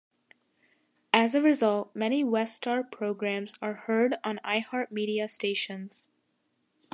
As 1.13 1.35
a 1.35 1.41
result, 1.41 1.95
many 1.95 2.23
WestStar 2.23 2.89
programs 2.91 3.55
are 3.61 3.75
heard 3.85 4.17
on 4.23 4.39
iHeartMedia 4.43 5.29
stations. 5.29 6.07